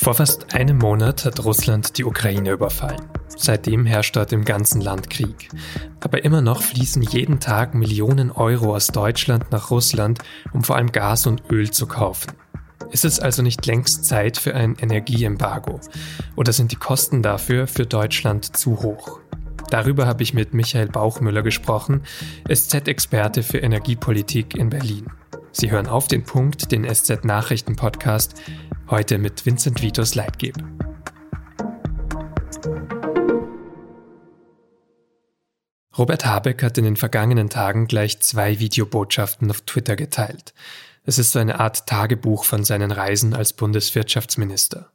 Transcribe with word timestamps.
Vor 0.00 0.14
fast 0.14 0.54
einem 0.54 0.78
Monat 0.78 1.24
hat 1.24 1.44
Russland 1.44 1.98
die 1.98 2.04
Ukraine 2.04 2.52
überfallen. 2.52 3.02
Seitdem 3.36 3.84
herrscht 3.84 4.14
dort 4.14 4.32
im 4.32 4.44
ganzen 4.44 4.80
Land 4.80 5.10
Krieg. 5.10 5.48
Aber 5.98 6.24
immer 6.24 6.40
noch 6.40 6.62
fließen 6.62 7.02
jeden 7.02 7.40
Tag 7.40 7.74
Millionen 7.74 8.30
Euro 8.30 8.76
aus 8.76 8.86
Deutschland 8.86 9.50
nach 9.50 9.72
Russland, 9.72 10.20
um 10.52 10.62
vor 10.62 10.76
allem 10.76 10.92
Gas 10.92 11.26
und 11.26 11.50
Öl 11.50 11.72
zu 11.72 11.88
kaufen. 11.88 12.30
Ist 12.92 13.04
es 13.04 13.18
also 13.18 13.42
nicht 13.42 13.66
längst 13.66 14.04
Zeit 14.04 14.38
für 14.38 14.54
ein 14.54 14.76
Energieembargo? 14.80 15.80
Oder 16.36 16.52
sind 16.52 16.70
die 16.70 16.76
Kosten 16.76 17.20
dafür 17.20 17.66
für 17.66 17.84
Deutschland 17.84 18.56
zu 18.56 18.80
hoch? 18.80 19.18
Darüber 19.68 20.06
habe 20.06 20.22
ich 20.22 20.32
mit 20.32 20.54
Michael 20.54 20.86
Bauchmüller 20.86 21.42
gesprochen, 21.42 22.02
SZ-Experte 22.48 23.42
für 23.42 23.58
Energiepolitik 23.58 24.54
in 24.54 24.70
Berlin. 24.70 25.06
Sie 25.60 25.72
hören 25.72 25.88
auf 25.88 26.06
den 26.06 26.22
Punkt, 26.22 26.70
den 26.70 26.84
SZ-Nachrichten-Podcast, 26.84 28.34
heute 28.90 29.18
mit 29.18 29.44
Vincent 29.44 29.82
Vitos 29.82 30.14
Leitgeb. 30.14 30.54
Robert 35.98 36.24
Habeck 36.24 36.62
hat 36.62 36.78
in 36.78 36.84
den 36.84 36.94
vergangenen 36.94 37.50
Tagen 37.50 37.88
gleich 37.88 38.20
zwei 38.20 38.60
Videobotschaften 38.60 39.50
auf 39.50 39.62
Twitter 39.62 39.96
geteilt. 39.96 40.54
Es 41.02 41.18
ist 41.18 41.32
so 41.32 41.40
eine 41.40 41.58
Art 41.58 41.88
Tagebuch 41.88 42.44
von 42.44 42.62
seinen 42.62 42.92
Reisen 42.92 43.34
als 43.34 43.52
Bundeswirtschaftsminister. 43.52 44.92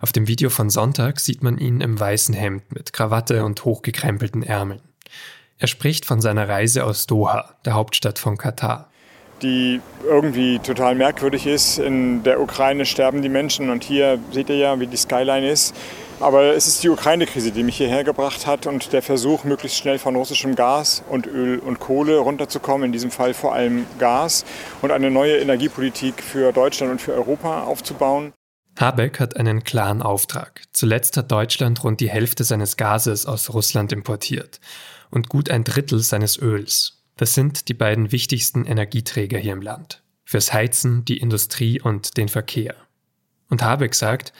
Auf 0.00 0.10
dem 0.10 0.26
Video 0.26 0.50
von 0.50 0.70
Sonntag 0.70 1.20
sieht 1.20 1.44
man 1.44 1.56
ihn 1.56 1.80
im 1.80 2.00
weißen 2.00 2.34
Hemd 2.34 2.72
mit 2.72 2.92
Krawatte 2.92 3.44
und 3.44 3.64
hochgekrempelten 3.64 4.42
Ärmeln. 4.42 4.82
Er 5.56 5.68
spricht 5.68 6.04
von 6.04 6.20
seiner 6.20 6.48
Reise 6.48 6.84
aus 6.84 7.06
Doha, 7.06 7.54
der 7.64 7.74
Hauptstadt 7.74 8.18
von 8.18 8.36
Katar. 8.36 8.90
Die 9.44 9.82
irgendwie 10.08 10.58
total 10.58 10.94
merkwürdig 10.94 11.46
ist. 11.46 11.78
In 11.78 12.22
der 12.22 12.40
Ukraine 12.40 12.86
sterben 12.86 13.20
die 13.20 13.28
Menschen 13.28 13.68
und 13.68 13.84
hier 13.84 14.18
seht 14.32 14.48
ihr 14.48 14.56
ja, 14.56 14.80
wie 14.80 14.86
die 14.86 14.96
Skyline 14.96 15.48
ist. 15.48 15.74
Aber 16.18 16.54
es 16.54 16.66
ist 16.66 16.82
die 16.82 16.88
Ukraine-Krise, 16.88 17.50
die 17.50 17.62
mich 17.62 17.76
hierher 17.76 18.04
gebracht 18.04 18.46
hat 18.46 18.66
und 18.66 18.94
der 18.94 19.02
Versuch, 19.02 19.44
möglichst 19.44 19.76
schnell 19.76 19.98
von 19.98 20.16
russischem 20.16 20.54
Gas 20.54 21.02
und 21.10 21.26
Öl 21.26 21.58
und 21.58 21.78
Kohle 21.78 22.16
runterzukommen, 22.16 22.86
in 22.86 22.92
diesem 22.92 23.10
Fall 23.10 23.34
vor 23.34 23.52
allem 23.54 23.84
Gas, 23.98 24.46
und 24.80 24.90
eine 24.90 25.10
neue 25.10 25.36
Energiepolitik 25.36 26.22
für 26.22 26.52
Deutschland 26.52 26.92
und 26.92 27.02
für 27.02 27.12
Europa 27.12 27.64
aufzubauen. 27.64 28.32
Habeck 28.80 29.20
hat 29.20 29.36
einen 29.36 29.62
klaren 29.62 30.00
Auftrag. 30.00 30.62
Zuletzt 30.72 31.18
hat 31.18 31.30
Deutschland 31.30 31.84
rund 31.84 32.00
die 32.00 32.08
Hälfte 32.08 32.44
seines 32.44 32.78
Gases 32.78 33.26
aus 33.26 33.52
Russland 33.52 33.92
importiert 33.92 34.58
und 35.10 35.28
gut 35.28 35.50
ein 35.50 35.64
Drittel 35.64 36.00
seines 36.00 36.40
Öls. 36.40 37.03
Das 37.16 37.34
sind 37.34 37.68
die 37.68 37.74
beiden 37.74 38.10
wichtigsten 38.10 38.64
Energieträger 38.64 39.38
hier 39.38 39.52
im 39.52 39.62
Land. 39.62 40.02
Fürs 40.24 40.52
Heizen, 40.52 41.04
die 41.04 41.18
Industrie 41.18 41.80
und 41.80 42.16
den 42.16 42.28
Verkehr. 42.28 42.74
Und 43.48 43.62
Habeck 43.62 43.94
sagt, 43.94 44.32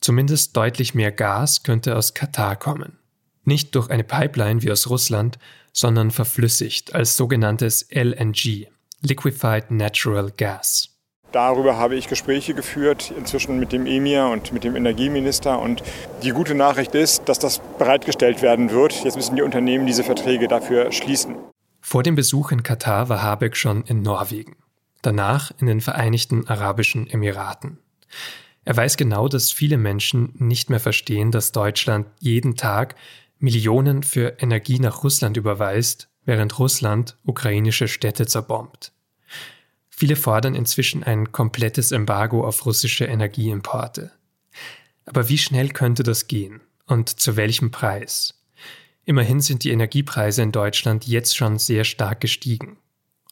zumindest 0.00 0.56
deutlich 0.56 0.94
mehr 0.94 1.10
Gas 1.10 1.62
könnte 1.62 1.96
aus 1.96 2.14
Katar 2.14 2.56
kommen. 2.56 2.98
Nicht 3.44 3.74
durch 3.74 3.90
eine 3.90 4.04
Pipeline 4.04 4.62
wie 4.62 4.70
aus 4.70 4.88
Russland, 4.88 5.38
sondern 5.72 6.10
verflüssigt 6.10 6.94
als 6.94 7.16
sogenanntes 7.16 7.88
LNG, 7.90 8.68
Liquefied 9.00 9.70
Natural 9.70 10.30
Gas. 10.36 10.90
Darüber 11.32 11.76
habe 11.78 11.96
ich 11.96 12.06
Gespräche 12.06 12.54
geführt, 12.54 13.12
inzwischen 13.18 13.58
mit 13.58 13.72
dem 13.72 13.86
Emir 13.86 14.26
und 14.26 14.52
mit 14.52 14.62
dem 14.62 14.76
Energieminister. 14.76 15.58
Und 15.58 15.82
die 16.22 16.30
gute 16.30 16.54
Nachricht 16.54 16.94
ist, 16.94 17.28
dass 17.28 17.40
das 17.40 17.60
bereitgestellt 17.76 18.40
werden 18.40 18.70
wird. 18.70 19.02
Jetzt 19.02 19.16
müssen 19.16 19.34
die 19.34 19.42
Unternehmen 19.42 19.84
diese 19.84 20.04
Verträge 20.04 20.46
dafür 20.46 20.92
schließen. 20.92 21.34
Vor 21.86 22.02
dem 22.02 22.14
Besuch 22.14 22.50
in 22.50 22.62
Katar 22.62 23.10
war 23.10 23.22
Habeck 23.22 23.58
schon 23.58 23.82
in 23.82 24.00
Norwegen, 24.00 24.56
danach 25.02 25.52
in 25.58 25.66
den 25.66 25.82
Vereinigten 25.82 26.48
Arabischen 26.48 27.06
Emiraten. 27.06 27.76
Er 28.64 28.74
weiß 28.74 28.96
genau, 28.96 29.28
dass 29.28 29.52
viele 29.52 29.76
Menschen 29.76 30.32
nicht 30.38 30.70
mehr 30.70 30.80
verstehen, 30.80 31.30
dass 31.30 31.52
Deutschland 31.52 32.06
jeden 32.20 32.56
Tag 32.56 32.96
Millionen 33.38 34.02
für 34.02 34.38
Energie 34.40 34.78
nach 34.78 35.04
Russland 35.04 35.36
überweist, 35.36 36.08
während 36.24 36.58
Russland 36.58 37.18
ukrainische 37.22 37.86
Städte 37.86 38.26
zerbombt. 38.26 38.92
Viele 39.90 40.16
fordern 40.16 40.54
inzwischen 40.54 41.04
ein 41.04 41.32
komplettes 41.32 41.92
Embargo 41.92 42.46
auf 42.46 42.64
russische 42.64 43.04
Energieimporte. 43.04 44.10
Aber 45.04 45.28
wie 45.28 45.38
schnell 45.38 45.68
könnte 45.68 46.02
das 46.02 46.28
gehen 46.28 46.62
und 46.86 47.10
zu 47.10 47.36
welchem 47.36 47.70
Preis? 47.70 48.42
Immerhin 49.04 49.40
sind 49.40 49.64
die 49.64 49.70
Energiepreise 49.70 50.42
in 50.42 50.52
Deutschland 50.52 51.06
jetzt 51.06 51.36
schon 51.36 51.58
sehr 51.58 51.84
stark 51.84 52.20
gestiegen. 52.20 52.78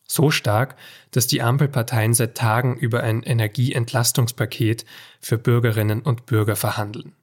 So 0.07 0.31
stark, 0.31 0.77
dass 1.11 1.27
die 1.27 1.41
Ampelparteien 1.41 2.13
seit 2.13 2.37
Tagen 2.37 2.77
über 2.77 3.03
ein 3.03 3.23
Energieentlastungspaket 3.23 4.85
für 5.21 5.39
Bürgerinnen 5.39 6.03
und 6.03 6.27
Bürger 6.27 6.57
verhandeln. 6.57 7.15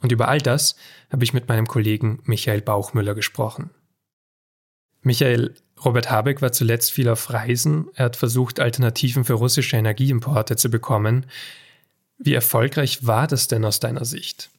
Und 0.00 0.12
über 0.12 0.28
all 0.28 0.38
das 0.38 0.76
habe 1.10 1.24
ich 1.24 1.32
mit 1.32 1.48
meinem 1.48 1.66
Kollegen 1.66 2.20
Michael 2.24 2.60
Bauchmüller 2.60 3.14
gesprochen. 3.14 3.70
Michael, 5.00 5.54
Robert 5.82 6.10
Habeck 6.10 6.42
war 6.42 6.52
zuletzt 6.52 6.92
viel 6.92 7.08
auf 7.08 7.32
Reisen. 7.32 7.88
Er 7.94 8.06
hat 8.06 8.16
versucht, 8.16 8.60
Alternativen 8.60 9.24
für 9.24 9.34
russische 9.34 9.76
Energieimporte 9.78 10.56
zu 10.56 10.68
bekommen. 10.68 11.24
Wie 12.18 12.34
erfolgreich 12.34 13.06
war 13.06 13.26
das 13.26 13.48
denn 13.48 13.64
aus 13.64 13.80
deiner 13.80 14.04
Sicht? 14.04 14.50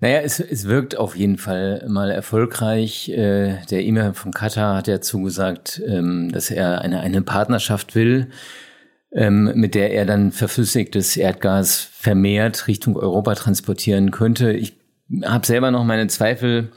Naja, 0.00 0.20
es, 0.20 0.38
es 0.38 0.66
wirkt 0.66 0.96
auf 0.96 1.16
jeden 1.16 1.38
Fall 1.38 1.84
mal 1.88 2.10
erfolgreich. 2.10 3.08
Äh, 3.08 3.56
der 3.68 3.84
E-Mail 3.84 4.14
von 4.14 4.32
Katar 4.32 4.76
hat 4.76 4.86
ja 4.86 5.00
zugesagt, 5.00 5.82
ähm, 5.84 6.30
dass 6.30 6.50
er 6.50 6.82
eine, 6.82 7.00
eine 7.00 7.22
Partnerschaft 7.22 7.96
will, 7.96 8.28
ähm, 9.12 9.52
mit 9.56 9.74
der 9.74 9.92
er 9.92 10.06
dann 10.06 10.30
verflüssigtes 10.30 11.16
Erdgas 11.16 11.88
vermehrt 11.92 12.68
Richtung 12.68 12.96
Europa 12.96 13.34
transportieren 13.34 14.12
könnte. 14.12 14.52
Ich 14.52 14.74
habe 15.24 15.44
selber 15.44 15.72
noch 15.72 15.84
meine 15.84 16.06
Zweifel, 16.06 16.70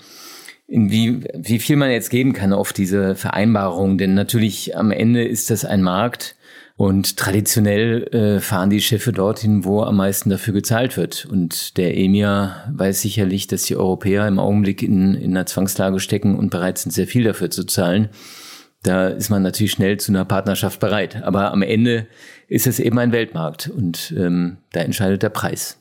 in 0.67 0.89
wie, 0.89 1.23
wie 1.35 1.59
viel 1.59 1.75
man 1.75 1.91
jetzt 1.91 2.09
geben 2.09 2.33
kann 2.33 2.53
auf 2.53 2.73
diese 2.73 3.15
Vereinbarung. 3.15 3.99
Denn 3.99 4.15
natürlich 4.15 4.75
am 4.75 4.89
Ende 4.89 5.23
ist 5.27 5.51
das 5.51 5.63
ein 5.63 5.83
Markt 5.83 6.35
und 6.75 7.17
traditionell 7.17 8.03
äh, 8.13 8.39
fahren 8.39 8.69
die 8.69 8.81
Schiffe 8.81 9.11
dorthin, 9.11 9.65
wo 9.65 9.83
am 9.83 9.97
meisten 9.97 10.29
dafür 10.29 10.53
gezahlt 10.53 10.97
wird. 10.97 11.25
Und 11.25 11.77
der 11.77 11.95
Emir 11.95 12.55
weiß 12.73 13.01
sicherlich, 13.01 13.47
dass 13.47 13.63
die 13.63 13.75
Europäer 13.75 14.27
im 14.27 14.39
Augenblick 14.39 14.81
in, 14.81 15.13
in 15.13 15.31
einer 15.31 15.45
Zwangslage 15.45 15.99
stecken 15.99 16.37
und 16.37 16.49
bereit 16.49 16.79
sind, 16.79 16.91
sehr 16.91 17.07
viel 17.07 17.23
dafür 17.23 17.51
zu 17.51 17.65
zahlen. 17.65 18.09
Da 18.83 19.09
ist 19.09 19.29
man 19.29 19.43
natürlich 19.43 19.73
schnell 19.73 19.99
zu 19.99 20.11
einer 20.11 20.25
Partnerschaft 20.25 20.79
bereit. 20.79 21.21
Aber 21.21 21.51
am 21.51 21.61
Ende 21.61 22.07
ist 22.47 22.65
es 22.65 22.79
eben 22.79 22.97
ein 22.97 23.11
Weltmarkt 23.11 23.69
und 23.69 24.11
ähm, 24.17 24.57
da 24.71 24.79
entscheidet 24.79 25.21
der 25.21 25.29
Preis. 25.29 25.77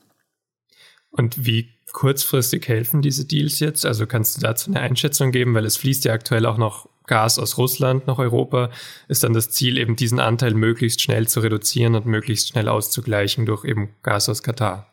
Und 1.11 1.47
wie 1.47 1.71
kurzfristig 1.93 2.69
helfen 2.69 3.01
diese 3.01 3.25
Deals 3.25 3.59
jetzt? 3.59 3.87
Also 3.87 4.07
kannst 4.07 4.37
du 4.37 4.43
dazu 4.43 4.71
eine 4.71 4.81
Einschätzung 4.81 5.33
geben, 5.33 5.55
weil 5.55 5.65
es 5.65 5.79
fließt 5.79 6.05
ja 6.05 6.13
aktuell 6.13 6.45
auch 6.45 6.59
noch 6.59 6.90
Gas 7.11 7.41
aus 7.41 7.59
Russland 7.59 8.07
nach 8.07 8.19
Europa. 8.19 8.71
Ist 9.09 9.25
dann 9.25 9.35
das 9.35 9.51
Ziel, 9.51 9.77
eben 9.79 9.97
diesen 9.97 10.21
Anteil 10.21 10.55
möglichst 10.55 11.03
schnell 11.03 11.27
zu 11.27 11.41
reduzieren 11.41 11.97
und 11.97 12.07
möglichst 12.07 12.49
schnell 12.49 12.69
auszugleichen 12.69 13.47
durch 13.47 13.65
eben 13.65 13.91
Gas 14.03 14.29
aus 14.29 14.45
Katar? 14.45 14.87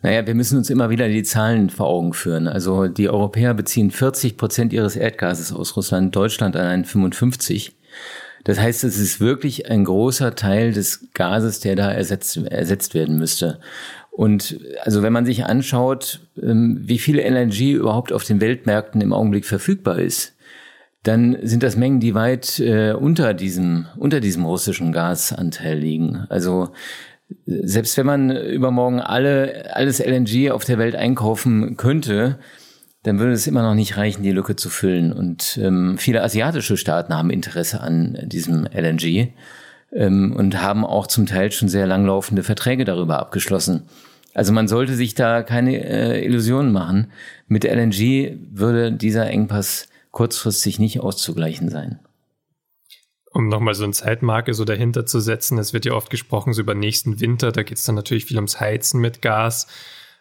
Naja, 0.00 0.26
wir 0.26 0.34
müssen 0.34 0.56
uns 0.56 0.70
immer 0.70 0.88
wieder 0.88 1.06
die 1.08 1.22
Zahlen 1.22 1.68
vor 1.68 1.86
Augen 1.86 2.14
führen. 2.14 2.48
Also 2.48 2.88
die 2.88 3.10
Europäer 3.10 3.52
beziehen 3.52 3.90
40 3.90 4.38
Prozent 4.38 4.72
ihres 4.72 4.96
Erdgases 4.96 5.52
aus 5.52 5.76
Russland, 5.76 6.16
Deutschland 6.16 6.56
an 6.56 6.86
55. 6.86 7.76
Das 8.44 8.58
heißt, 8.58 8.82
es 8.84 8.98
ist 8.98 9.20
wirklich 9.20 9.70
ein 9.70 9.84
großer 9.84 10.34
Teil 10.34 10.72
des 10.72 11.08
Gases, 11.12 11.60
der 11.60 11.76
da 11.76 11.90
ersetzt, 11.90 12.38
ersetzt 12.38 12.94
werden 12.94 13.18
müsste. 13.18 13.60
Und 14.10 14.60
also 14.82 15.02
wenn 15.02 15.12
man 15.12 15.26
sich 15.26 15.44
anschaut, 15.44 16.20
ähm, 16.40 16.78
wie 16.82 16.98
viel 16.98 17.18
Energie 17.18 17.72
überhaupt 17.72 18.12
auf 18.12 18.24
den 18.24 18.40
Weltmärkten 18.40 19.00
im 19.00 19.12
Augenblick 19.12 19.44
verfügbar 19.44 19.98
ist, 19.98 20.33
dann 21.04 21.36
sind 21.42 21.62
das 21.62 21.76
Mengen, 21.76 22.00
die 22.00 22.14
weit 22.14 22.58
äh, 22.58 22.92
unter 22.92 23.34
diesem 23.34 23.86
unter 23.96 24.20
diesem 24.20 24.44
russischen 24.44 24.90
Gasanteil 24.92 25.78
liegen. 25.78 26.26
Also 26.28 26.70
selbst 27.46 27.96
wenn 27.96 28.06
man 28.06 28.36
übermorgen 28.36 29.00
alle 29.00 29.74
alles 29.74 30.00
LNG 30.00 30.50
auf 30.50 30.64
der 30.64 30.78
Welt 30.78 30.96
einkaufen 30.96 31.76
könnte, 31.76 32.38
dann 33.04 33.18
würde 33.18 33.32
es 33.32 33.46
immer 33.46 33.62
noch 33.62 33.74
nicht 33.74 33.98
reichen, 33.98 34.22
die 34.22 34.32
Lücke 34.32 34.56
zu 34.56 34.70
füllen. 34.70 35.12
Und 35.12 35.58
ähm, 35.62 35.96
viele 35.98 36.22
asiatische 36.22 36.78
Staaten 36.78 37.14
haben 37.14 37.30
Interesse 37.30 37.80
an 37.80 38.18
diesem 38.24 38.66
LNG 38.66 39.28
ähm, 39.92 40.34
und 40.34 40.60
haben 40.62 40.86
auch 40.86 41.06
zum 41.06 41.26
Teil 41.26 41.52
schon 41.52 41.68
sehr 41.68 41.86
langlaufende 41.86 42.42
Verträge 42.42 42.86
darüber 42.86 43.18
abgeschlossen. 43.18 43.82
Also 44.32 44.52
man 44.54 44.68
sollte 44.68 44.94
sich 44.94 45.14
da 45.14 45.42
keine 45.42 45.76
äh, 45.84 46.24
Illusionen 46.24 46.72
machen. 46.72 47.08
Mit 47.46 47.64
LNG 47.64 48.38
würde 48.50 48.90
dieser 48.90 49.28
Engpass 49.28 49.86
kurzfristig 50.14 50.78
nicht 50.78 51.00
auszugleichen 51.00 51.68
sein. 51.68 51.98
Um 53.32 53.48
nochmal 53.48 53.74
so 53.74 53.82
eine 53.84 53.92
Zeitmarke 53.92 54.54
so 54.54 54.64
dahinter 54.64 55.04
zu 55.06 55.18
setzen, 55.18 55.58
es 55.58 55.72
wird 55.72 55.84
ja 55.84 55.92
oft 55.92 56.08
gesprochen 56.08 56.54
so 56.54 56.62
über 56.62 56.74
nächsten 56.74 57.20
Winter, 57.20 57.50
da 57.50 57.64
geht 57.64 57.78
es 57.78 57.84
dann 57.84 57.96
natürlich 57.96 58.24
viel 58.24 58.36
ums 58.36 58.60
Heizen 58.60 59.00
mit 59.00 59.20
Gas. 59.20 59.66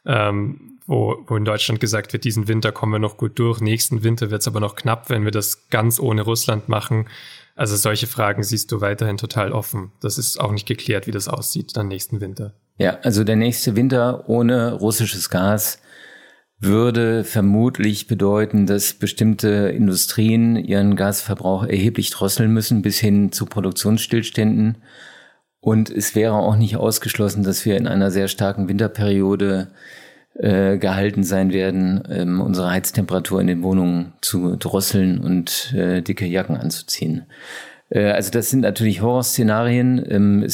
ähm, 0.06 0.80
wo, 0.86 1.24
wo 1.28 1.38
in 1.38 1.46
Deutschland 1.46 1.80
gesagt 1.80 2.12
wird, 2.12 2.26
diesen 2.26 2.50
Winter 2.50 2.74
kommen 2.74 2.92
wir 2.92 3.00
noch 3.00 3.16
gut 3.16 3.40
durch, 3.40 3.62
nächsten 3.62 4.04
Winter 4.04 4.32
wird 4.32 4.42
es 4.42 4.48
aber 4.48 4.60
noch 4.60 4.76
knapp, 4.76 5.10
wenn 5.10 5.24
wir 5.24 5.32
das 5.32 5.70
ganz 5.70 6.00
ohne 6.00 6.24
Russland 6.24 6.68
machen. 6.68 7.08
Also 7.56 7.78
solche 7.78 8.08
Fragen 8.08 8.44
siehst 8.44 8.72
du 8.72 8.82
weiterhin 8.82 9.18
total 9.18 9.54
offen. 9.54 9.92
Das 10.02 10.18
ist 10.18 10.42
auch 10.42 10.52
nicht 10.52 10.68
geklärt, 10.68 11.08
wie 11.08 11.12
das 11.12 11.30
aussieht 11.30 11.78
dann 11.78 11.88
nächsten 11.88 12.20
Winter. 12.20 12.54
Ja, 12.78 12.98
also 13.04 13.24
der 13.24 13.36
nächste 13.36 13.76
Winter 13.76 14.28
ohne 14.28 14.74
russisches 14.74 15.30
Gas 15.30 15.80
würde 16.64 17.24
vermutlich 17.24 18.08
bedeuten, 18.08 18.66
dass 18.66 18.94
bestimmte 18.94 19.48
Industrien 19.70 20.56
ihren 20.56 20.96
Gasverbrauch 20.96 21.66
erheblich 21.66 22.10
drosseln 22.10 22.52
müssen 22.52 22.82
bis 22.82 23.00
hin 23.00 23.32
zu 23.32 23.46
Produktionsstillständen. 23.46 24.78
Und 25.60 25.90
es 25.90 26.16
wäre 26.16 26.34
auch 26.34 26.56
nicht 26.56 26.78
ausgeschlossen, 26.78 27.44
dass 27.44 27.66
wir 27.66 27.78
in 27.78 27.88
einer 27.88 28.12
sehr 28.12 28.28
starken 28.28 28.68
Winterperiode 28.68 29.70
äh, 30.36 30.78
gehalten 30.78 31.24
sein 31.24 31.54
werden, 31.54 32.04
ähm, 32.10 32.42
unsere 32.42 32.72
Heiztemperatur 32.72 33.40
in 33.40 33.48
den 33.48 33.64
Wohnungen 33.64 34.14
zu 34.22 34.56
drosseln 34.56 35.20
und 35.20 35.74
äh, 35.74 36.02
dicke 36.02 36.26
Jacken 36.26 36.58
anzuziehen. 36.58 37.26
Äh, 37.90 38.12
also 38.12 38.32
das 38.32 38.50
sind 38.50 38.62
natürlich 38.62 39.02
Horrorszenarien. 39.02 40.04
Ähm, 40.10 40.48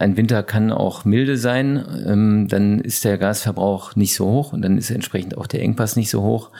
ein 0.00 0.16
Winter 0.16 0.42
kann 0.42 0.72
auch 0.72 1.04
milde 1.04 1.36
sein, 1.36 1.84
ähm, 2.06 2.48
dann 2.48 2.80
ist 2.80 3.04
der 3.04 3.18
Gasverbrauch 3.18 3.96
nicht 3.96 4.14
so 4.14 4.26
hoch 4.26 4.52
und 4.52 4.62
dann 4.62 4.78
ist 4.78 4.90
entsprechend 4.90 5.36
auch 5.36 5.46
der 5.46 5.62
Engpass 5.62 5.96
nicht 5.96 6.10
so 6.10 6.22
hoch. 6.22 6.50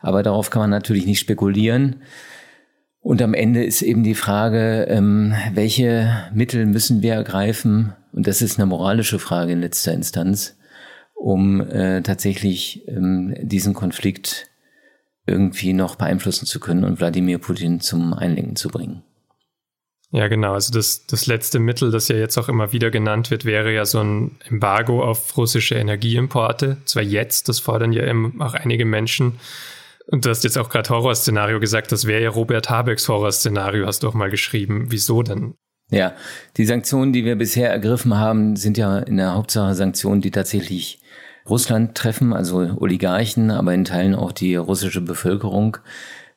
Aber 0.00 0.22
darauf 0.22 0.50
kann 0.50 0.60
man 0.60 0.70
natürlich 0.70 1.06
nicht 1.06 1.20
spekulieren. 1.20 1.96
Und 3.00 3.20
am 3.20 3.34
Ende 3.34 3.62
ist 3.62 3.82
eben 3.82 4.02
die 4.02 4.14
Frage, 4.14 4.86
ähm, 4.88 5.34
welche 5.52 6.10
Mittel 6.32 6.66
müssen 6.66 7.02
wir 7.02 7.14
ergreifen? 7.14 7.92
Und 8.12 8.26
das 8.26 8.42
ist 8.42 8.58
eine 8.58 8.66
moralische 8.66 9.18
Frage 9.18 9.52
in 9.52 9.60
letzter 9.60 9.92
Instanz, 9.92 10.56
um 11.14 11.60
äh, 11.60 12.02
tatsächlich 12.02 12.86
diesen 12.86 13.74
Konflikt 13.74 14.46
irgendwie 15.26 15.72
noch 15.72 15.96
beeinflussen 15.96 16.46
zu 16.46 16.60
können 16.60 16.84
und 16.84 17.00
Wladimir 17.00 17.38
Putin 17.38 17.80
zum 17.80 18.14
Einlenken 18.14 18.56
zu 18.56 18.68
bringen. 18.68 19.02
Ja, 20.14 20.28
genau. 20.28 20.52
Also 20.52 20.72
das, 20.72 21.06
das 21.06 21.26
letzte 21.26 21.58
Mittel, 21.58 21.90
das 21.90 22.06
ja 22.06 22.14
jetzt 22.14 22.38
auch 22.38 22.48
immer 22.48 22.72
wieder 22.72 22.92
genannt 22.92 23.32
wird, 23.32 23.44
wäre 23.44 23.74
ja 23.74 23.84
so 23.84 23.98
ein 23.98 24.36
Embargo 24.48 25.02
auf 25.02 25.36
russische 25.36 25.74
Energieimporte. 25.74 26.76
Zwar 26.84 27.02
jetzt, 27.02 27.48
das 27.48 27.58
fordern 27.58 27.92
ja 27.92 28.04
auch 28.38 28.54
einige 28.54 28.84
Menschen. 28.84 29.40
Und 30.06 30.24
du 30.24 30.30
hast 30.30 30.44
jetzt 30.44 30.56
auch 30.56 30.68
gerade 30.68 30.88
Horrorszenario 30.90 31.58
gesagt, 31.58 31.90
das 31.90 32.06
wäre 32.06 32.22
ja 32.22 32.30
Robert 32.30 32.70
Habecks 32.70 33.08
Horrorszenario, 33.08 33.86
hast 33.86 34.04
du 34.04 34.08
auch 34.08 34.14
mal 34.14 34.30
geschrieben. 34.30 34.86
Wieso 34.90 35.24
denn? 35.24 35.54
Ja, 35.90 36.12
die 36.58 36.64
Sanktionen, 36.64 37.12
die 37.12 37.24
wir 37.24 37.34
bisher 37.34 37.72
ergriffen 37.72 38.16
haben, 38.16 38.54
sind 38.54 38.78
ja 38.78 39.00
in 39.00 39.16
der 39.16 39.34
Hauptsache 39.34 39.74
Sanktionen, 39.74 40.20
die 40.20 40.30
tatsächlich 40.30 41.02
Russland 41.48 41.96
treffen, 41.96 42.32
also 42.32 42.58
Oligarchen, 42.78 43.50
aber 43.50 43.74
in 43.74 43.84
Teilen 43.84 44.14
auch 44.14 44.30
die 44.30 44.54
russische 44.54 45.00
Bevölkerung. 45.00 45.78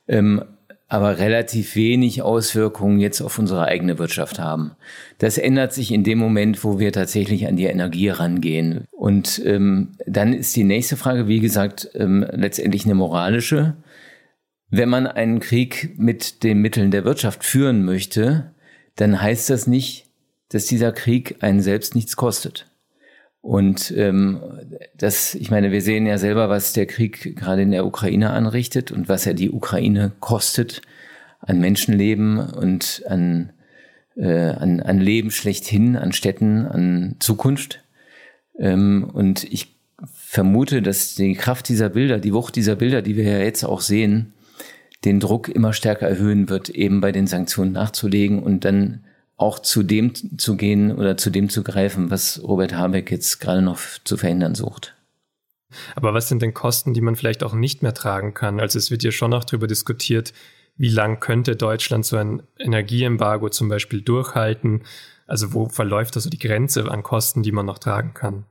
Ähm, 0.08 0.44
aber 0.90 1.18
relativ 1.18 1.76
wenig 1.76 2.22
Auswirkungen 2.22 3.00
jetzt 3.00 3.22
auf 3.22 3.38
unsere 3.38 3.66
eigene 3.66 4.00
Wirtschaft 4.00 4.40
haben. 4.40 4.72
Das 5.18 5.38
ändert 5.38 5.74
sich 5.74 5.92
in 5.92 6.04
dem 6.04 6.18
Moment, 6.18 6.64
wo 6.64 6.80
wir 6.80 6.94
tatsächlich 6.94 7.48
an 7.48 7.58
die 7.58 7.66
Energie 7.66 8.10
rangehen. 8.10 8.86
Und 8.92 9.42
ähm, 9.46 9.94
dann 10.06 10.34
ist 10.34 10.56
die 10.56 10.64
nächste 10.64 10.96
Frage, 10.96 11.28
wie 11.28 11.42
gesagt, 11.42 11.90
ähm, 11.96 12.26
letztendlich 12.32 12.86
eine 12.86 12.96
moralische. 12.96 13.76
Wenn 14.70 14.90
man 14.90 15.08
einen 15.08 15.40
Krieg 15.40 15.98
mit 15.98 16.44
den 16.44 16.60
Mitteln 16.60 16.92
der 16.92 17.04
Wirtschaft 17.04 17.44
führen 17.44 17.84
möchte, 17.84 18.54
dann 18.96 19.22
heißt 19.22 19.50
das 19.50 19.68
nicht, 19.68 20.06
dass 20.50 20.66
dieser 20.66 20.94
Krieg 20.94 21.38
einen 21.42 21.62
selbst 21.62 21.96
nichts 21.96 22.16
kostet. 22.16 22.67
Und 23.48 23.94
ähm, 23.96 24.42
das, 24.98 25.34
ich 25.34 25.52
meine, 25.52 25.72
wir 25.72 25.82
sehen 25.82 26.06
ja 26.06 26.18
selber, 26.18 26.50
was 26.50 26.74
der 26.74 26.86
Krieg 26.86 27.38
gerade 27.38 27.62
in 27.62 27.72
der 27.72 27.86
Ukraine 27.86 28.32
anrichtet 28.32 28.92
und 28.92 29.08
was 29.08 29.26
er 29.26 29.34
die 29.34 29.52
Ukraine 29.52 30.12
kostet 30.20 30.82
an 31.40 31.62
Menschenleben 31.62 32.40
und 32.40 33.04
an, 33.08 33.54
äh, 34.18 34.50
an, 34.50 34.82
an 34.82 35.00
Leben 35.00 35.32
schlechthin, 35.32 35.96
an 35.96 36.12
Städten, 36.12 36.66
an 36.66 37.16
Zukunft. 37.20 37.86
Ähm, 38.60 39.10
und 39.14 39.46
ich 39.46 39.78
vermute, 40.14 40.82
dass 40.82 41.16
die 41.16 41.36
Kraft 41.36 41.70
dieser 41.70 41.88
Bilder, 41.88 42.20
die 42.20 42.34
Wucht 42.34 42.58
dieser 42.58 42.76
Bilder, 42.76 43.02
die 43.02 43.16
wir 43.16 43.24
ja 43.24 43.40
jetzt 43.40 43.64
auch 43.64 43.80
sehen, 43.80 44.34
den 45.06 45.22
Druck 45.22 45.48
immer 45.48 45.72
stärker 45.72 46.10
erhöhen 46.10 46.50
wird, 46.50 46.68
eben 46.68 47.00
bei 47.00 47.14
den 47.14 47.28
Sanktionen 47.28 47.72
nachzulegen 47.72 48.44
und 48.44 48.66
dann 48.66 49.06
auch 49.38 49.60
zu 49.60 49.84
dem 49.84 50.14
zu 50.38 50.58
gehen 50.58 50.96
oder 50.96 51.16
zu 51.16 51.30
dem 51.30 51.50
zu 51.50 51.64
greifen, 51.64 52.10
was 52.10 52.42
Robert 52.44 52.76
Habeck 52.76 53.12
jetzt 53.12 53.40
gerade 53.40 53.62
noch 53.62 53.80
zu 54.04 54.18
verhindern 54.18 54.56
sucht. 54.56 54.96
Aber 55.96 56.14
was 56.14 56.28
sind 56.28 56.42
denn 56.42 56.54
Kosten, 56.54 56.94
die 56.94 57.02
man 57.02 57.16
vielleicht 57.16 57.44
auch 57.44 57.54
nicht 57.54 57.84
mehr 57.84 57.94
tragen 57.94 58.34
kann? 58.34 58.60
Also 58.60 58.80
es 58.80 58.90
wird 58.90 59.04
ja 59.04 59.12
schon 59.12 59.34
auch 59.34 59.44
darüber 59.44 59.68
diskutiert, 59.68 60.34
wie 60.78 60.90
lang 60.90 61.20
könnte 61.20 61.56
Deutschland 61.56 62.06
so 62.06 62.18
ein 62.18 62.44
Energieembargo 62.58 63.50
zum 63.50 63.68
Beispiel 63.68 64.02
durchhalten? 64.02 64.84
Also 65.26 65.54
wo 65.54 65.68
verläuft 65.68 66.16
also 66.16 66.30
die 66.30 66.40
Grenze 66.40 66.90
an 66.90 67.04
Kosten, 67.04 67.44
die 67.44 67.52
man 67.52 67.66
noch 67.66 67.80
tragen 67.80 68.14
kann? 68.14 68.46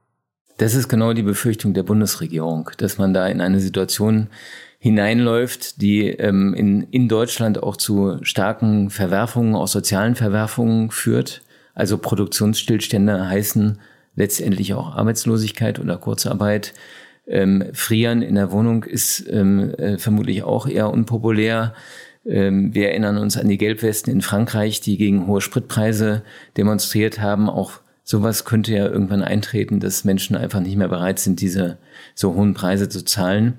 Das 0.59 0.75
ist 0.75 0.89
genau 0.89 1.13
die 1.13 1.23
Befürchtung 1.23 1.75
der 1.75 1.83
Bundesregierung, 1.83 2.71
dass 2.79 2.99
man 2.99 3.13
da 3.13 3.27
in 3.27 3.41
eine 3.41 3.61
Situation 3.61 4.29
hineinläuft, 4.79 5.81
die 5.81 6.09
ähm, 6.09 6.55
in, 6.55 6.83
in 6.91 7.09
Deutschland 7.09 7.63
auch 7.63 7.77
zu 7.77 8.19
starken 8.23 8.91
Verwerfungen, 8.91 9.55
auch 9.55 9.69
sozialen 9.69 10.15
Verwerfungen 10.15 10.91
führt. 10.91 11.43
Also 11.75 11.99
Produktionsstillstände 11.99 13.29
heißen 13.29 13.81
letztendlich 14.15 14.75
auch 14.75 14.95
Arbeitslosigkeit 14.95 15.79
oder 15.79 15.97
Kurzarbeit. 15.99 16.75
Ähm, 17.27 17.65
Frieren 17.73 18.23
in 18.23 18.37
der 18.37 18.53
Wohnung 18.53 18.85
ist 18.85 19.25
ähm, 19.29 19.75
äh, 19.75 19.99
vermutlich 19.99 20.43
auch 20.43 20.67
eher 20.67 20.91
unpopulär. 20.91 21.75
Ähm, 22.25 22.75
wir 22.75 22.91
erinnern 22.91 23.19
uns 23.19 23.37
an 23.37 23.49
die 23.49 23.59
Gelbwesten 23.59 24.13
in 24.13 24.21
Frankreich, 24.21 24.81
die 24.81 24.97
gegen 24.97 25.27
hohe 25.27 25.41
Spritpreise 25.41 26.23
demonstriert 26.57 27.21
haben. 27.21 27.49
Auch 27.49 27.81
sowas 28.05 28.45
könnte 28.45 28.73
ja 28.73 28.87
irgendwann 28.87 29.23
eintreten, 29.23 29.81
dass 29.81 30.05
Menschen 30.05 30.37
einfach 30.37 30.61
nicht 30.61 30.77
mehr 30.77 30.89
bereit 30.89 31.19
sind, 31.19 31.41
diese 31.41 31.79
so 32.15 32.35
hohen 32.35 32.55
Preise 32.55 32.89
zu 32.89 33.05
zahlen. 33.05 33.59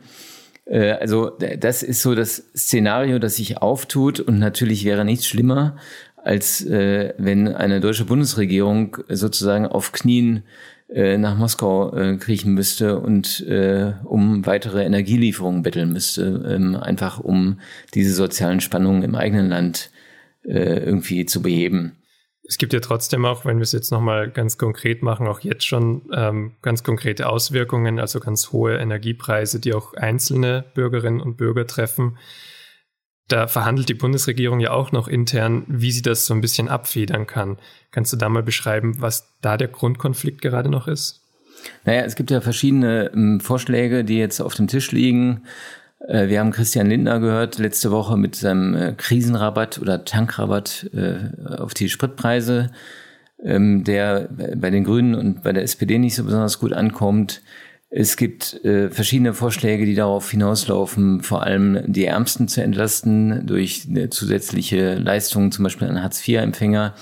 Äh, 0.69 0.91
also 0.91 1.31
das 1.59 1.83
ist 1.83 2.01
so 2.01 2.15
das 2.15 2.43
Szenario, 2.55 3.19
das 3.19 3.35
sich 3.35 3.57
auftut 3.61 4.19
und 4.19 4.39
natürlich 4.39 4.85
wäre 4.85 5.05
nichts 5.05 5.25
schlimmer, 5.25 5.77
als 6.15 6.65
äh, 6.65 7.13
wenn 7.17 7.47
eine 7.47 7.79
deutsche 7.79 8.05
Bundesregierung 8.05 8.97
sozusagen 9.07 9.65
auf 9.65 9.91
Knien 9.91 10.43
äh, 10.89 11.17
nach 11.17 11.37
Moskau 11.37 11.93
äh, 11.95 12.17
kriechen 12.17 12.53
müsste 12.53 12.99
und 12.99 13.45
äh, 13.47 13.93
um 14.03 14.45
weitere 14.45 14.83
Energielieferungen 14.83 15.61
betteln 15.63 15.91
müsste, 15.91 16.45
ähm, 16.49 16.75
einfach 16.75 17.19
um 17.19 17.59
diese 17.93 18.13
sozialen 18.13 18.61
Spannungen 18.61 19.03
im 19.03 19.15
eigenen 19.15 19.49
Land 19.49 19.89
äh, 20.43 20.79
irgendwie 20.79 21.25
zu 21.25 21.41
beheben. 21.41 21.97
Es 22.47 22.57
gibt 22.57 22.71
ja 22.71 22.79
trotzdem 22.79 23.25
auch, 23.25 23.43
wenn 23.43 23.57
wir 23.57 23.63
es 23.63 23.73
jetzt 23.73 23.91
nochmal 23.91 24.29
ganz 24.31 24.57
konkret 24.57 25.03
machen, 25.03 25.27
auch 25.27 25.41
jetzt 25.41 25.65
schon 25.65 26.09
ähm, 26.13 26.53
ganz 26.61 26.83
konkrete 26.83 27.27
Auswirkungen, 27.27 27.99
also 27.99 28.21
ganz 28.21 28.53
hohe 28.53 28.77
Energiepreise, 28.77 29.59
die 29.59 29.73
auch 29.73 29.93
einzelne 29.93 30.63
Bürgerinnen 30.73 31.19
und 31.19 31.35
Bürger 31.35 31.67
treffen. 31.67 32.17
Da 33.27 33.47
verhandelt 33.47 33.89
die 33.89 33.93
Bundesregierung 33.93 34.61
ja 34.61 34.71
auch 34.71 34.93
noch 34.93 35.09
intern, 35.09 35.65
wie 35.67 35.91
sie 35.91 36.01
das 36.01 36.25
so 36.25 36.33
ein 36.33 36.39
bisschen 36.39 36.69
abfedern 36.69 37.27
kann. 37.27 37.57
Kannst 37.91 38.13
du 38.13 38.17
da 38.17 38.29
mal 38.29 38.43
beschreiben, 38.43 39.01
was 39.01 39.37
da 39.41 39.57
der 39.57 39.67
Grundkonflikt 39.67 40.41
gerade 40.41 40.69
noch 40.69 40.87
ist? 40.87 41.21
Naja, 41.83 42.03
es 42.03 42.15
gibt 42.15 42.31
ja 42.31 42.39
verschiedene 42.39 43.11
ähm, 43.13 43.41
Vorschläge, 43.41 44.05
die 44.05 44.17
jetzt 44.17 44.39
auf 44.39 44.55
dem 44.55 44.67
Tisch 44.67 44.91
liegen. 44.93 45.43
Äh, 46.07 46.29
wir 46.29 46.39
haben 46.39 46.51
Christian 46.51 46.87
Lindner 46.87 47.19
gehört 47.19 47.59
letzte 47.59 47.91
Woche 47.91 48.17
mit 48.17 48.35
seinem 48.35 48.75
äh, 48.75 48.93
Krisenrabatt 48.95 49.79
oder 49.79 50.05
Tankrabatt 50.05 50.89
äh, 50.93 51.51
auf 51.57 51.73
die 51.73 51.89
Spritpreise, 51.89 52.71
ähm, 53.43 53.83
der 53.83 54.29
bei 54.55 54.69
den 54.69 54.83
Grünen 54.83 55.15
und 55.15 55.43
bei 55.43 55.51
der 55.53 55.63
SPD 55.63 55.99
nicht 55.99 56.15
so 56.15 56.23
besonders 56.23 56.59
gut 56.59 56.73
ankommt. 56.73 57.41
Es 57.89 58.17
gibt 58.17 58.59
verschiedene 58.63 59.33
Vorschläge, 59.33 59.85
die 59.85 59.95
darauf 59.95 60.29
hinauslaufen, 60.29 61.23
vor 61.23 61.43
allem 61.43 61.79
die 61.87 62.03
Ärmsten 62.03 62.49
zu 62.49 62.61
entlasten 62.61 63.47
durch 63.47 63.87
zusätzliche 64.09 64.95
Leistungen, 64.95 65.53
zum 65.53 65.63
Beispiel 65.63 65.87
an 65.87 66.03
Hartz-IV-Empfänger. 66.03 66.95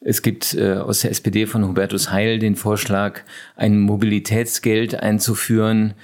Es 0.00 0.22
gibt 0.22 0.58
aus 0.58 1.00
der 1.00 1.10
SPD 1.10 1.44
von 1.44 1.68
Hubertus 1.68 2.10
Heil 2.10 2.38
den 2.38 2.56
Vorschlag, 2.56 3.20
ein 3.54 3.80
Mobilitätsgeld 3.80 4.94
einzuführen, 4.94 5.90
äh, 5.90 5.94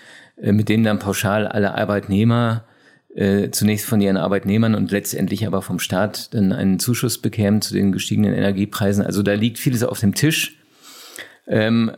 mit 0.41 0.69
dem 0.69 0.85
dann 0.85 0.99
pauschal 0.99 1.47
alle 1.47 1.75
Arbeitnehmer 1.75 2.65
äh, 3.17 3.51
zunächst 3.51 3.87
von 3.87 4.01
ihren 4.01 4.19
Arbeitnehmern 4.19 4.75
und 4.75 4.91
letztendlich 4.91 5.47
aber 5.47 5.63
vom 5.63 5.79
Staat 5.79 6.35
dann 6.35 6.53
einen 6.53 6.79
Zuschuss 6.79 7.19
bekämen 7.19 7.63
zu 7.63 7.73
den 7.73 7.93
gestiegenen 7.93 8.35
Energiepreisen. 8.35 9.05
Also 9.05 9.23
da 9.23 9.33
liegt 9.33 9.59
vieles 9.59 9.83
auf 9.83 10.01
dem 10.01 10.15
Tisch. 10.15 10.59
Ähm, 11.47 11.93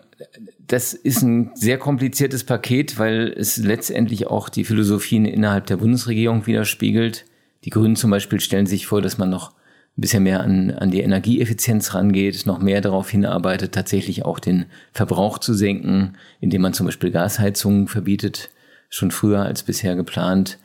das 0.58 0.92
ist 0.92 1.22
ein 1.22 1.50
sehr 1.54 1.78
kompliziertes 1.78 2.44
Paket, 2.44 2.98
weil 2.98 3.34
es 3.36 3.56
letztendlich 3.56 4.28
auch 4.28 4.48
die 4.48 4.64
Philosophien 4.64 5.24
innerhalb 5.24 5.66
der 5.66 5.78
Bundesregierung 5.78 6.46
widerspiegelt. 6.46 7.24
Die 7.64 7.70
Grünen 7.70 7.96
zum 7.96 8.10
Beispiel 8.10 8.38
stellen 8.38 8.66
sich 8.66 8.86
vor, 8.86 9.02
dass 9.02 9.18
man 9.18 9.30
noch 9.30 9.54
ein 9.98 10.00
bisschen 10.00 10.22
mehr 10.22 10.40
an, 10.40 10.70
an 10.70 10.92
die 10.92 11.00
Energieeffizienz 11.00 11.92
rangeht, 11.92 12.46
noch 12.46 12.60
mehr 12.60 12.80
darauf 12.80 13.10
hinarbeitet, 13.10 13.72
tatsächlich 13.72 14.24
auch 14.24 14.38
den 14.38 14.66
Verbrauch 14.92 15.38
zu 15.38 15.54
senken, 15.54 16.16
indem 16.40 16.62
man 16.62 16.72
zum 16.72 16.86
Beispiel 16.86 17.10
Gasheizungen 17.10 17.88
verbietet, 17.88 18.50
schon 18.88 19.10
früher 19.10 19.42
als 19.42 19.64
bisher 19.64 19.96
geplant, 19.96 20.58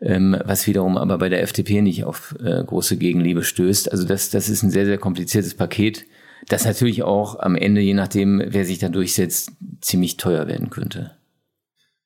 ähm, 0.00 0.36
was 0.44 0.68
wiederum 0.68 0.96
aber 0.98 1.18
bei 1.18 1.28
der 1.28 1.42
FDP 1.42 1.82
nicht 1.82 2.04
auf 2.04 2.36
äh, 2.38 2.62
große 2.62 2.96
Gegenliebe 2.96 3.42
stößt. 3.42 3.90
Also 3.90 4.06
das, 4.06 4.30
das 4.30 4.48
ist 4.48 4.62
ein 4.62 4.70
sehr, 4.70 4.86
sehr 4.86 4.98
kompliziertes 4.98 5.54
Paket, 5.54 6.06
das 6.46 6.64
natürlich 6.64 7.02
auch 7.02 7.40
am 7.40 7.56
Ende, 7.56 7.80
je 7.80 7.94
nachdem, 7.94 8.40
wer 8.46 8.64
sich 8.64 8.78
da 8.78 8.88
durchsetzt, 8.88 9.50
ziemlich 9.80 10.16
teuer 10.16 10.46
werden 10.46 10.70
könnte. 10.70 11.16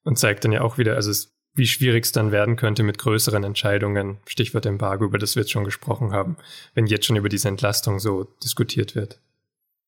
Und 0.03 0.19
zeigt 0.19 0.45
dann 0.47 0.53
ja 0.53 0.63
auch 0.63 0.79
wieder, 0.79 0.95
also 0.95 1.11
es 1.11 1.35
wie 1.55 1.67
schwierig 1.67 2.05
es 2.05 2.13
dann 2.13 2.33
werden 2.33 2.57
könnte 2.57 2.83
mit 2.83 2.99
größeren 2.99 3.45
Entscheidungen, 3.45 4.19
Stichwort 4.27 4.67
Embargo, 4.67 5.05
über 5.05 5.19
das 5.19 5.35
wir 5.37 5.43
jetzt 5.43 5.51
schon 5.51 5.65
gesprochen 5.65 6.13
haben, 6.13 6.37
wenn 6.75 6.87
jetzt 6.87 7.07
schon 7.07 7.17
über 7.17 7.29
diese 7.29 7.49
Entlastung 7.49 7.99
so 7.99 8.25
diskutiert 8.43 8.95
wird. 8.95 9.21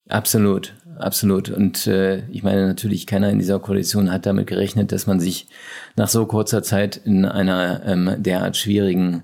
Absolut, 0.09 0.75
absolut. 0.99 1.49
Und 1.49 1.87
äh, 1.87 2.29
ich 2.29 2.43
meine 2.43 2.67
natürlich, 2.67 3.07
keiner 3.07 3.31
in 3.31 3.39
dieser 3.39 3.61
Koalition 3.61 4.11
hat 4.11 4.27
damit 4.27 4.49
gerechnet, 4.49 4.91
dass 4.91 5.07
man 5.07 5.21
sich 5.21 5.47
nach 5.95 6.09
so 6.09 6.27
kurzer 6.27 6.63
Zeit 6.63 6.97
in 6.97 7.25
einer 7.25 7.83
ähm, 7.87 8.17
derart 8.19 8.57
schwierigen 8.57 9.23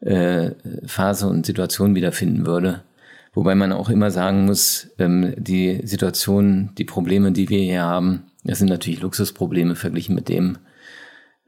äh, 0.00 0.50
Phase 0.84 1.26
und 1.26 1.46
Situation 1.46 1.94
wiederfinden 1.94 2.46
würde. 2.46 2.84
Wobei 3.32 3.54
man 3.54 3.72
auch 3.72 3.88
immer 3.88 4.10
sagen 4.10 4.44
muss, 4.44 4.88
ähm, 4.98 5.34
die 5.36 5.80
Situation, 5.84 6.70
die 6.76 6.84
Probleme, 6.84 7.32
die 7.32 7.48
wir 7.48 7.60
hier 7.60 7.82
haben, 7.82 8.24
das 8.44 8.58
sind 8.58 8.68
natürlich 8.68 9.00
Luxusprobleme 9.00 9.74
verglichen 9.74 10.14
mit 10.14 10.28
dem, 10.28 10.58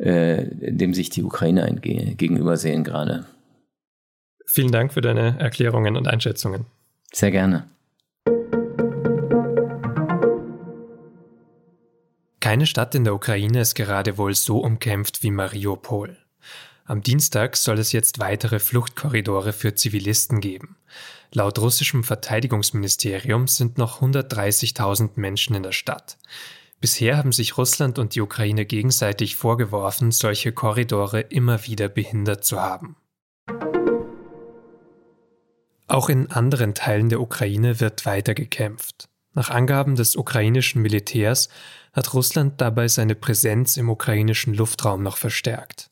äh, 0.02 0.47
dem 0.50 0.94
sich 0.94 1.11
die 1.11 1.23
Ukraine 1.23 1.76
gegenüber 1.80 2.56
sehen 2.56 2.82
gerade. 2.82 3.25
Vielen 4.47 4.73
Dank 4.73 4.92
für 4.92 5.00
deine 5.00 5.38
Erklärungen 5.38 5.97
und 5.97 6.09
Einschätzungen. 6.09 6.66
Sehr 7.12 7.30
gerne. 7.30 7.68
Keine 12.40 12.66
Stadt 12.66 12.97
in 12.97 13.04
der 13.04 13.14
Ukraine 13.14 13.61
ist 13.61 13.76
gerade 13.76 14.18
wohl 14.18 14.35
so 14.35 14.59
umkämpft 14.59 15.23
wie 15.23 15.30
Mariupol. 15.30 16.18
Am 16.85 17.00
Dienstag 17.00 17.56
soll 17.56 17.78
es 17.78 17.92
jetzt 17.92 18.18
weitere 18.18 18.59
Fluchtkorridore 18.59 19.52
für 19.52 19.76
Zivilisten 19.76 20.40
geben. 20.40 20.76
Laut 21.32 21.61
russischem 21.61 22.02
Verteidigungsministerium 22.02 23.47
sind 23.47 23.78
noch 23.78 24.02
130.000 24.02 25.11
Menschen 25.14 25.54
in 25.54 25.62
der 25.62 25.73
Stadt. 25.73 26.18
Bisher 26.82 27.16
haben 27.16 27.30
sich 27.30 27.56
Russland 27.56 28.00
und 28.00 28.16
die 28.16 28.20
Ukraine 28.20 28.66
gegenseitig 28.66 29.36
vorgeworfen, 29.36 30.10
solche 30.10 30.50
Korridore 30.50 31.20
immer 31.20 31.64
wieder 31.64 31.88
behindert 31.88 32.44
zu 32.44 32.60
haben. 32.60 32.96
Auch 35.86 36.08
in 36.08 36.32
anderen 36.32 36.74
Teilen 36.74 37.08
der 37.08 37.20
Ukraine 37.20 37.78
wird 37.78 38.04
weiter 38.04 38.34
gekämpft. 38.34 39.08
Nach 39.32 39.48
Angaben 39.48 39.94
des 39.94 40.16
ukrainischen 40.16 40.82
Militärs 40.82 41.50
hat 41.92 42.14
Russland 42.14 42.60
dabei 42.60 42.88
seine 42.88 43.14
Präsenz 43.14 43.76
im 43.76 43.88
ukrainischen 43.88 44.52
Luftraum 44.52 45.04
noch 45.04 45.18
verstärkt. 45.18 45.88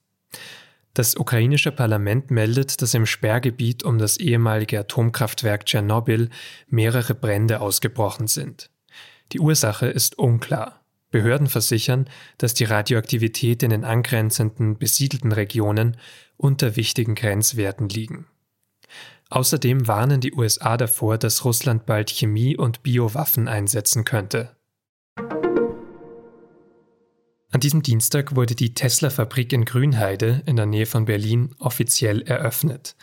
Das 0.92 1.14
ukrainische 1.14 1.70
Parlament 1.70 2.32
meldet, 2.32 2.82
dass 2.82 2.94
im 2.94 3.06
Sperrgebiet 3.06 3.84
um 3.84 3.98
das 3.98 4.16
ehemalige 4.16 4.80
Atomkraftwerk 4.80 5.66
Tschernobyl 5.66 6.30
mehrere 6.66 7.14
Brände 7.14 7.60
ausgebrochen 7.60 8.26
sind. 8.26 8.72
Die 9.30 9.38
Ursache 9.38 9.86
ist 9.86 10.18
unklar. 10.18 10.79
Behörden 11.10 11.48
versichern, 11.48 12.08
dass 12.38 12.54
die 12.54 12.64
Radioaktivität 12.64 13.62
in 13.62 13.70
den 13.70 13.84
angrenzenden 13.84 14.78
besiedelten 14.78 15.32
Regionen 15.32 15.96
unter 16.36 16.76
wichtigen 16.76 17.14
Grenzwerten 17.14 17.88
liegen. 17.88 18.26
Außerdem 19.28 19.86
warnen 19.86 20.20
die 20.20 20.32
USA 20.32 20.76
davor, 20.76 21.18
dass 21.18 21.44
Russland 21.44 21.86
bald 21.86 22.10
Chemie- 22.10 22.56
und 22.56 22.82
Biowaffen 22.82 23.46
einsetzen 23.46 24.04
könnte. 24.04 24.56
An 27.52 27.60
diesem 27.60 27.82
Dienstag 27.82 28.36
wurde 28.36 28.54
die 28.54 28.74
Tesla-Fabrik 28.74 29.52
in 29.52 29.64
Grünheide 29.64 30.42
in 30.46 30.56
der 30.56 30.66
Nähe 30.66 30.86
von 30.86 31.04
Berlin 31.04 31.54
offiziell 31.58 32.22
eröffnet. 32.22 32.96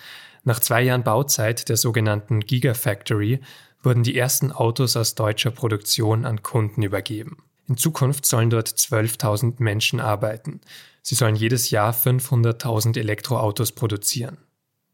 Nach 0.43 0.61
zwei 0.61 0.81
Jahren 0.83 1.03
Bauzeit 1.03 1.67
der 1.67 1.75
sogenannten 1.75 2.39
Gigafactory 2.39 3.41
wurden 3.83 4.03
die 4.03 4.17
ersten 4.17 4.51
Autos 4.51 4.95
aus 4.95 5.15
deutscher 5.15 5.51
Produktion 5.51 6.25
an 6.25 6.43
Kunden 6.43 6.83
übergeben. 6.83 7.43
In 7.67 7.77
Zukunft 7.77 8.25
sollen 8.25 8.49
dort 8.49 8.69
12.000 8.69 9.55
Menschen 9.57 9.99
arbeiten. 9.99 10.61
Sie 11.01 11.15
sollen 11.15 11.35
jedes 11.35 11.69
Jahr 11.69 11.93
500.000 11.93 12.97
Elektroautos 12.97 13.73
produzieren. 13.73 14.37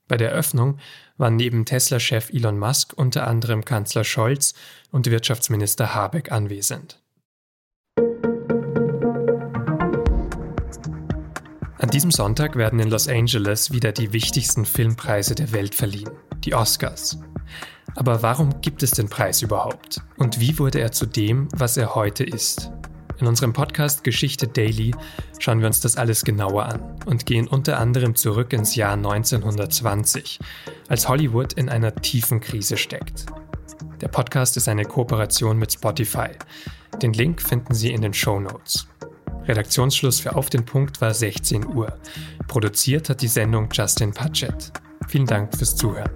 Bei 0.07 0.17
der 0.17 0.31
Eröffnung 0.31 0.79
waren 1.17 1.35
neben 1.35 1.65
Tesla-Chef 1.65 2.31
Elon 2.31 2.59
Musk 2.59 2.93
unter 2.95 3.27
anderem 3.27 3.63
Kanzler 3.63 4.03
Scholz 4.03 4.53
und 4.91 5.09
Wirtschaftsminister 5.09 5.93
Habeck 5.93 6.31
anwesend. 6.31 6.99
An 11.77 11.89
diesem 11.89 12.11
Sonntag 12.11 12.55
werden 12.55 12.79
in 12.79 12.89
Los 12.89 13.07
Angeles 13.07 13.71
wieder 13.71 13.91
die 13.91 14.13
wichtigsten 14.13 14.65
Filmpreise 14.65 15.35
der 15.35 15.51
Welt 15.51 15.75
verliehen, 15.75 16.11
die 16.43 16.53
Oscars. 16.53 17.17
Aber 17.95 18.23
warum 18.23 18.61
gibt 18.61 18.83
es 18.83 18.91
den 18.91 19.09
Preis 19.09 19.41
überhaupt? 19.41 20.01
Und 20.17 20.39
wie 20.39 20.57
wurde 20.59 20.79
er 20.79 20.91
zu 20.91 21.05
dem, 21.05 21.47
was 21.53 21.77
er 21.77 21.95
heute 21.95 22.23
ist? 22.23 22.71
In 23.19 23.27
unserem 23.27 23.53
Podcast 23.53 24.03
Geschichte 24.03 24.47
Daily 24.47 24.93
schauen 25.39 25.59
wir 25.59 25.67
uns 25.67 25.79
das 25.79 25.97
alles 25.97 26.23
genauer 26.25 26.65
an 26.65 26.99
und 27.05 27.25
gehen 27.25 27.47
unter 27.47 27.79
anderem 27.79 28.15
zurück 28.15 28.53
ins 28.53 28.75
Jahr 28.75 28.93
1920, 28.93 30.39
als 30.89 31.07
Hollywood 31.07 31.53
in 31.53 31.69
einer 31.69 31.95
tiefen 31.95 32.41
Krise 32.41 32.75
steckt. 32.75 33.25
Der 34.01 34.07
Podcast 34.07 34.57
ist 34.57 34.67
eine 34.67 34.83
Kooperation 34.83 35.57
mit 35.57 35.71
Spotify. 35.71 36.31
Den 37.01 37.13
Link 37.13 37.41
finden 37.41 37.73
Sie 37.73 37.91
in 37.91 38.01
den 38.01 38.13
Show 38.13 38.39
Notes. 38.39 38.87
Redaktionsschluss 39.47 40.19
für 40.19 40.35
Auf 40.35 40.49
den 40.49 40.65
Punkt 40.65 40.99
war 41.01 41.13
16 41.13 41.65
Uhr. 41.65 41.97
Produziert 42.47 43.09
hat 43.09 43.21
die 43.21 43.27
Sendung 43.27 43.69
Justin 43.71 44.11
Patchett. 44.11 44.71
Vielen 45.07 45.25
Dank 45.25 45.55
fürs 45.55 45.75
Zuhören. 45.75 46.11